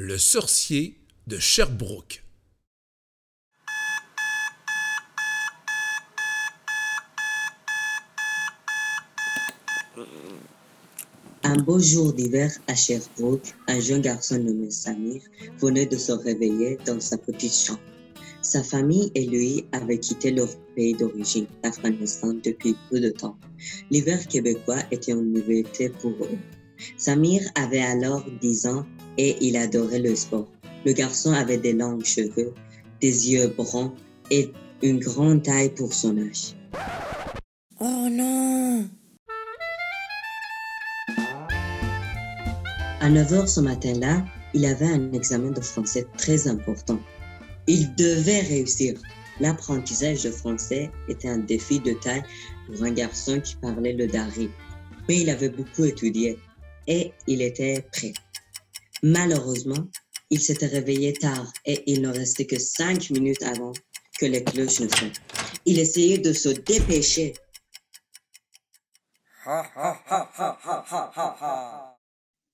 Le 0.00 0.16
sorcier 0.16 0.96
de 1.26 1.40
Sherbrooke. 1.40 2.22
Un 11.42 11.56
beau 11.56 11.80
jour 11.80 12.12
d'hiver 12.12 12.52
à 12.68 12.76
Sherbrooke, 12.76 13.52
un 13.66 13.80
jeune 13.80 14.02
garçon 14.02 14.38
nommé 14.38 14.70
Samir 14.70 15.20
venait 15.58 15.86
de 15.86 15.96
se 15.96 16.12
réveiller 16.12 16.78
dans 16.86 17.00
sa 17.00 17.18
petite 17.18 17.52
chambre. 17.52 17.80
Sa 18.40 18.62
famille 18.62 19.10
et 19.16 19.26
lui 19.26 19.64
avaient 19.72 19.98
quitté 19.98 20.30
leur 20.30 20.56
pays 20.76 20.94
d'origine, 20.94 21.48
l'Afghanistan, 21.64 22.34
depuis 22.44 22.76
peu 22.88 23.00
de 23.00 23.10
temps. 23.10 23.36
L'hiver 23.90 24.24
québécois 24.28 24.78
était 24.92 25.10
une 25.10 25.32
nouveauté 25.32 25.88
pour 25.88 26.12
eux. 26.12 26.38
Samir 26.96 27.42
avait 27.56 27.82
alors 27.82 28.24
10 28.40 28.66
ans 28.68 28.86
et 29.18 29.36
il 29.40 29.56
adorait 29.56 29.98
le 29.98 30.14
sport. 30.16 30.48
Le 30.86 30.92
garçon 30.92 31.32
avait 31.32 31.58
des 31.58 31.72
longs 31.72 32.02
cheveux, 32.02 32.54
des 33.00 33.30
yeux 33.30 33.48
bruns 33.48 33.92
et 34.30 34.50
une 34.82 35.00
grande 35.00 35.42
taille 35.42 35.70
pour 35.70 35.92
son 35.92 36.16
âge. 36.18 36.54
Oh 37.80 38.08
non 38.10 38.88
À 43.00 43.10
9 43.10 43.32
heures 43.32 43.48
ce 43.48 43.60
matin-là, 43.60 44.24
il 44.54 44.64
avait 44.66 44.86
un 44.86 45.12
examen 45.12 45.50
de 45.50 45.60
français 45.60 46.06
très 46.16 46.48
important. 46.48 46.98
Il 47.66 47.94
devait 47.96 48.40
réussir. 48.40 48.94
L'apprentissage 49.40 50.24
de 50.24 50.30
français 50.30 50.90
était 51.08 51.28
un 51.28 51.38
défi 51.38 51.78
de 51.80 51.92
taille 51.92 52.24
pour 52.66 52.82
un 52.82 52.90
garçon 52.90 53.40
qui 53.40 53.56
parlait 53.56 53.92
le 53.92 54.06
dari. 54.06 54.50
Mais 55.08 55.20
il 55.20 55.30
avait 55.30 55.48
beaucoup 55.48 55.84
étudié 55.84 56.38
et 56.86 57.12
il 57.26 57.42
était 57.42 57.84
prêt. 57.92 58.12
Malheureusement, 59.02 59.88
il 60.30 60.40
s'était 60.40 60.66
réveillé 60.66 61.12
tard 61.12 61.52
et 61.64 61.82
il 61.86 62.02
ne 62.02 62.08
restait 62.08 62.46
que 62.46 62.58
cinq 62.58 63.10
minutes 63.10 63.42
avant 63.42 63.72
que 64.18 64.26
les 64.26 64.42
cloches 64.42 64.80
ne 64.80 64.88
sonnent. 64.88 65.12
Il 65.64 65.78
essayait 65.78 66.18
de 66.18 66.32
se 66.32 66.48
dépêcher. 66.48 67.34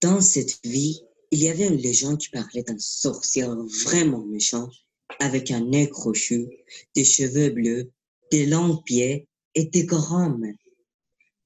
Dans 0.00 0.20
cette 0.20 0.61
vie, 0.65 1.00
il 1.31 1.42
y 1.42 1.48
avait 1.48 1.67
une 1.67 1.77
légende 1.77 2.19
qui 2.19 2.28
parlait 2.28 2.62
d'un 2.62 2.78
sorcier 2.78 3.45
vraiment 3.87 4.25
méchant, 4.27 4.69
avec 5.19 5.50
un 5.50 5.61
nez 5.61 5.89
crochu, 5.89 6.47
des 6.95 7.05
cheveux 7.05 7.50
bleus, 7.50 7.91
des 8.31 8.47
longs 8.47 8.77
pieds 8.77 9.28
et 9.55 9.65
des 9.65 9.84
grands 9.84 10.31
mains. 10.31 10.53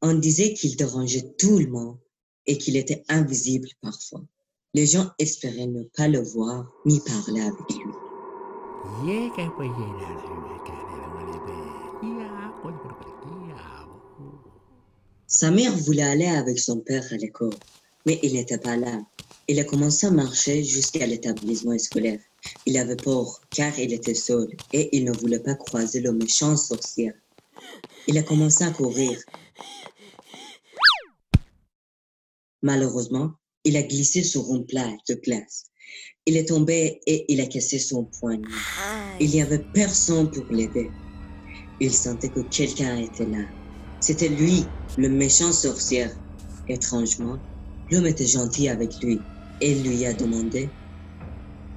On 0.03 0.15
disait 0.15 0.55
qu'il 0.55 0.77
dérangeait 0.77 1.35
tout 1.39 1.59
le 1.59 1.69
monde 1.69 1.99
et 2.47 2.59
qu'il 2.59 2.77
était 2.77 3.05
invisible 3.09 3.69
parfois. 3.81 4.23
Les 4.75 4.87
gens 4.87 5.11
espéraient 5.19 5.67
ne 5.67 5.85
pas 5.97 6.09
le 6.09 6.21
voir 6.21 6.71
ni 6.85 7.01
parler 7.01 7.41
avec 7.41 7.71
lui. 7.71 7.93
Sa 15.27 15.51
mère 15.51 15.77
voulait 15.77 16.03
aller 16.03 16.27
avec 16.27 16.59
son 16.59 16.81
père 16.81 17.05
à 17.11 17.17
l'école, 17.17 17.55
mais 18.07 18.19
il 18.23 18.35
n'était 18.35 18.59
pas 18.59 18.77
là. 18.77 19.01
Il 19.47 19.59
a 19.59 19.65
commencé 19.65 20.07
à 20.07 20.11
marcher 20.11 20.63
jusqu'à 20.63 21.07
l'établissement 21.07 21.79
scolaire. 21.79 22.21
Il 22.67 22.77
avait 22.77 22.97
peur 22.97 23.41
car 23.51 23.79
il 23.79 23.93
était 23.95 24.15
seul 24.15 24.49
et 24.73 24.95
il 24.97 25.05
ne 25.05 25.13
voulait 25.13 25.41
pas 25.41 25.55
croiser 25.55 26.01
le 26.01 26.13
méchant 26.13 26.57
sorcier. 26.57 27.13
Il 28.07 28.19
a 28.19 28.23
commencé 28.23 28.65
à 28.65 28.71
courir. 28.71 29.19
Malheureusement, 32.63 33.33
il 33.65 33.77
a 33.77 33.83
glissé 33.83 34.23
sur 34.23 34.51
un 34.53 34.63
plat 34.63 34.91
de 35.09 35.15
glace. 35.15 35.65
Il 36.27 36.37
est 36.37 36.47
tombé 36.49 37.01
et 37.07 37.33
il 37.33 37.41
a 37.41 37.47
cassé 37.47 37.79
son 37.79 38.05
poignet. 38.05 38.67
Il 39.21 39.31
n'y 39.31 39.43
avait 39.43 39.65
personne 39.73 40.31
pour 40.31 40.47
l'aider. 40.51 40.97
Il 41.81 41.95
sentait 41.95 42.31
que 42.31 42.41
quelqu'un 42.41 42.99
était 42.99 43.27
là. 43.27 43.45
C'était 44.01 44.29
lui, 44.29 44.75
le 44.97 45.09
méchant 45.09 45.53
sorcier. 45.53 46.07
Étrangement, 46.69 47.41
l'homme 47.91 48.07
était 48.07 48.27
gentil 48.27 48.69
avec 48.69 49.01
lui 49.03 49.27
et 49.61 49.75
lui 49.83 50.05
a 50.07 50.15
demandé 50.15 50.77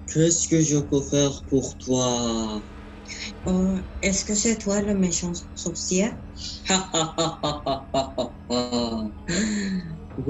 Qu'est-ce 0.07 0.47
que 0.47 0.61
je 0.61 0.77
peux 0.77 1.01
faire 1.09 1.43
pour 1.47 1.77
toi? 1.77 2.63
Oh, 3.45 3.75
Est-ce 4.01 4.25
que 4.25 4.35
c'est 4.35 4.57
toi 4.57 4.81
le 4.81 4.95
méchant 4.95 5.33
sorcier? 5.55 6.09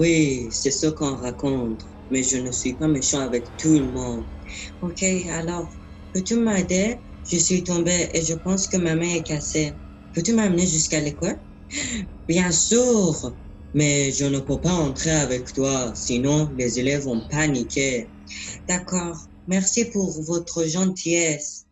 Oui, 0.01 0.50
c'est 0.51 0.72
ce 0.72 0.88
qu'on 0.88 1.16
raconte, 1.16 1.84
mais 2.09 2.23
je 2.23 2.38
ne 2.38 2.51
suis 2.51 2.73
pas 2.75 2.88
méchant 2.88 3.19
avec 3.19 3.56
tout 3.56 3.78
le 3.78 3.91
monde. 3.91 4.25
Ok, 4.81 5.03
alors, 5.29 5.69
peux-tu 6.12 6.38
m'aider? 6.38 6.95
Je 7.29 7.38
suis 7.38 7.63
tombée 7.63 8.09
et 8.16 8.23
je 8.25 8.34
pense 8.34 8.67
que 8.67 8.78
ma 8.78 8.95
main 8.95 9.13
est 9.13 9.22
cassée. 9.22 9.73
Peux-tu 10.11 10.34
m'amener 10.34 10.66
jusqu'à 10.66 11.01
l'école? 11.01 11.40
Bien 12.28 12.51
sûr, 12.51 13.38
mais 13.75 14.11
je 14.11 14.25
ne 14.25 14.40
peux 14.40 14.59
pas 14.59 14.73
entrer 14.73 15.11
avec 15.11 15.53
toi, 15.53 15.94
sinon 15.95 16.51
les 16.57 16.79
élèves 16.79 17.03
vont 17.03 17.22
paniquer. 17.29 18.11
D'accord, 18.67 19.19
merci 19.45 19.85
pour 19.85 20.23
votre 20.23 20.66
gentillesse. 20.66 21.67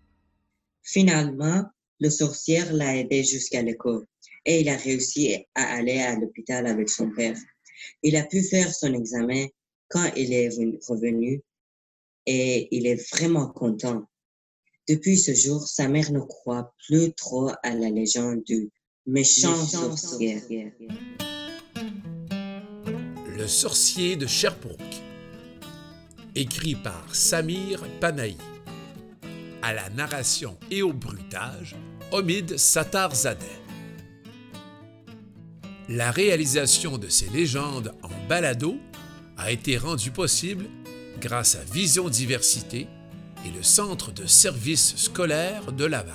Finalement, 0.83 1.63
le 1.99 2.11
sorcier 2.11 2.61
l'a 2.73 2.95
aidé 2.97 3.23
jusqu'à 3.23 3.63
l'école 3.63 4.05
et 4.45 4.61
il 4.61 4.69
a 4.69 4.77
réussi 4.77 5.45
à 5.55 5.63
aller 5.77 5.99
à 5.99 6.15
l'hôpital 6.15 6.67
avec 6.67 6.89
son 6.89 7.09
père. 7.11 7.35
Il 8.03 8.15
a 8.15 8.23
pu 8.23 8.43
faire 8.43 8.73
son 8.73 8.93
examen 8.93 9.45
quand 9.89 10.09
il 10.15 10.33
est 10.33 10.49
venu- 10.49 10.79
revenu 10.87 11.41
et 12.25 12.67
il 12.75 12.85
est 12.87 13.09
vraiment 13.11 13.47
content. 13.47 14.07
Depuis 14.87 15.17
ce 15.17 15.33
jour, 15.33 15.67
sa 15.67 15.87
mère 15.87 16.11
ne 16.11 16.19
croit 16.19 16.73
plus 16.87 17.13
trop 17.13 17.49
à 17.63 17.75
la 17.75 17.89
légende 17.89 18.43
du 18.43 18.69
méchant 19.05 19.55
sorcier. 19.55 20.41
Le 23.37 23.47
sorcier 23.47 24.15
de 24.15 24.27
Sherbrooke. 24.27 24.79
Écrit 26.35 26.75
par 26.75 27.15
Samir 27.15 27.85
Panahi. 27.99 28.37
À 29.61 29.73
la 29.73 29.89
narration 29.89 30.57
et 30.71 30.81
au 30.81 30.93
bruitage, 30.93 31.75
Omid 32.11 32.57
Satarzadeh. 32.57 33.58
La 35.91 36.11
réalisation 36.11 36.99
de 36.99 37.07
ces 37.07 37.29
légendes 37.29 37.95
en 38.03 38.27
balado 38.27 38.77
a 39.37 39.51
été 39.51 39.75
rendue 39.75 40.11
possible 40.11 40.65
grâce 41.19 41.55
à 41.55 41.63
Vision 41.73 42.09
Diversité 42.09 42.85
et 43.43 43.49
le 43.49 43.63
Centre 43.63 44.11
de 44.11 44.27
services 44.27 44.95
scolaires 44.97 45.71
de 45.71 45.85
Laval. 45.85 46.13